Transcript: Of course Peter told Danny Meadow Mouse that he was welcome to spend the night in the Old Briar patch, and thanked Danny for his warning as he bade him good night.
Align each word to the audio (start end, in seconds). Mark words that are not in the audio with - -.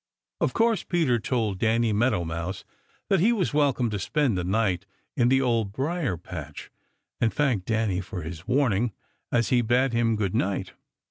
Of 0.39 0.53
course 0.53 0.81
Peter 0.81 1.19
told 1.19 1.59
Danny 1.59 1.93
Meadow 1.93 2.25
Mouse 2.25 2.65
that 3.09 3.19
he 3.19 3.31
was 3.31 3.53
welcome 3.53 3.91
to 3.91 3.99
spend 3.99 4.35
the 4.35 4.43
night 4.43 4.87
in 5.15 5.29
the 5.29 5.41
Old 5.41 5.71
Briar 5.71 6.17
patch, 6.17 6.71
and 7.19 7.31
thanked 7.31 7.67
Danny 7.67 8.01
for 8.01 8.23
his 8.23 8.47
warning 8.47 8.93
as 9.31 9.49
he 9.49 9.61
bade 9.61 9.93
him 9.93 10.15
good 10.15 10.33
night. 10.33 10.73